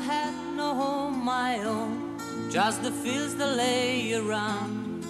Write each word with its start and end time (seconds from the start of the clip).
had 0.00 0.34
no 0.54 0.74
home 0.74 1.24
my 1.24 1.58
own, 1.62 2.18
just 2.50 2.82
the 2.82 2.90
fields 2.90 3.34
that 3.36 3.56
lay 3.56 4.14
around. 4.14 5.04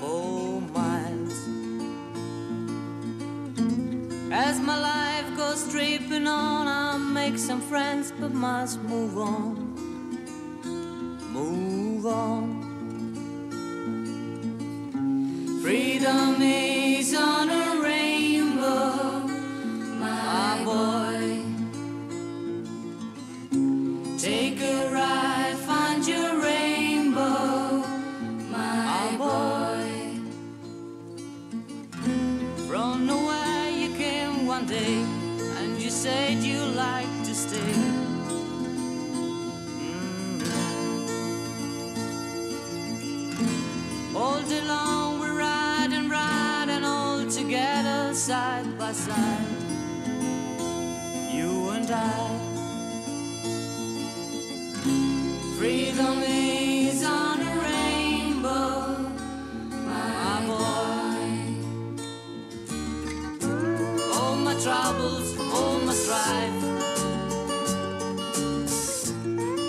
Four 0.00 0.60
miles. 0.60 1.38
As 4.32 4.60
my 4.60 4.78
life 4.78 5.36
goes 5.36 5.70
draping 5.70 6.26
on, 6.26 6.68
I'll 6.68 6.98
make 6.98 7.38
some 7.38 7.60
friends, 7.60 8.12
but 8.18 8.32
must 8.32 8.80
move 8.82 9.18
on. 9.18 9.74
Move 11.32 12.06
on. 12.06 12.62
Freedom 15.62 16.42
is 16.42 16.63
Take 24.24 24.58
a 24.62 24.88
ride, 24.90 25.54
find 25.66 26.06
your 26.08 26.40
rainbow, 26.40 27.84
my 28.50 29.14
boy. 29.18 29.84
From 32.66 33.04
nowhere 33.04 33.68
you 33.68 33.94
came 33.98 34.46
one 34.46 34.64
day, 34.64 35.04
and 35.58 35.78
you 35.78 35.90
said 35.90 36.38
you 36.42 36.64
like 36.64 37.12
to 37.24 37.34
stay. 37.34 37.74
Mm. 39.84 40.40
All 44.16 44.40
day 44.40 44.64
long 44.66 45.20
we 45.20 45.26
ride 45.26 45.90
and 45.92 46.10
ride, 46.10 46.70
and 46.70 46.86
all 46.86 47.26
together 47.26 48.14
side 48.14 48.78
by 48.78 48.92
side. 48.92 49.44
You 51.30 51.68
and 51.76 51.90
I. 51.90 52.43
troubles, 64.64 65.38
all 65.52 65.78
my 65.80 65.92
strife. 65.92 66.62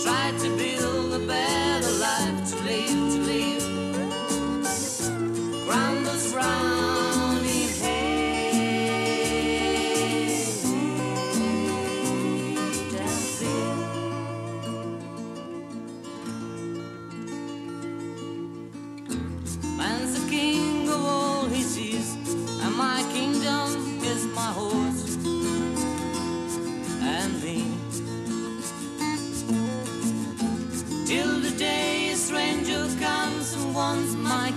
Try 0.02 0.32
to 0.40 0.58
build 0.58 0.75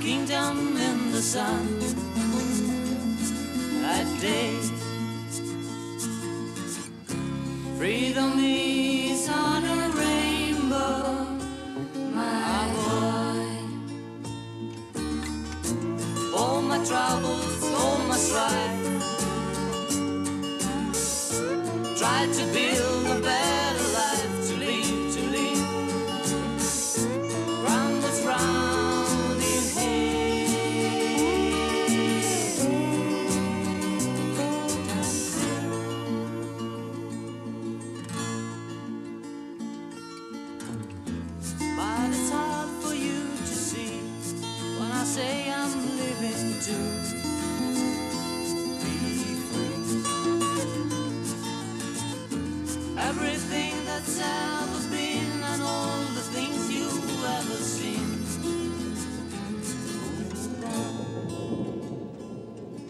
my 0.09 0.15
kingdom 0.15 0.77
in 0.77 1.13
the 1.13 1.21
sun. 1.21 1.79
That 3.83 4.07
day, 4.21 4.55
freedom 7.77 8.33
is 8.39 9.29
on 9.29 9.65
a 9.65 9.91
rainbow, 9.91 11.27
my 12.15 12.73
boy. 12.77 13.49
All 16.37 16.63
my 16.63 16.79
troubles, 16.85 17.65
all 17.75 17.99
my 18.09 18.17
strife. 18.17 18.77
Try 21.99 22.27
to 22.33 22.45
build 22.55 23.08
to 46.69 47.18